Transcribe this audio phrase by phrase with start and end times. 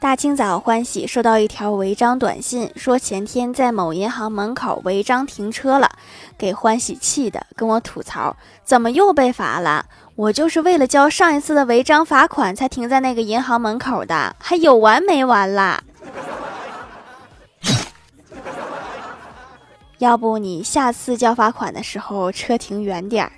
[0.00, 5.90] 大清早欢喜收到一条违章短信说前天在某银行门口违章停车了
[6.38, 8.34] 给欢喜气的跟我吐槽
[8.64, 9.84] 怎么又被罚了？
[10.16, 15.82] 我就是为了交上一次的违章罚款才停在那个银行门口的还有完没完啦
[19.98, 23.32] 要不你下次交罚款的时候车停远点儿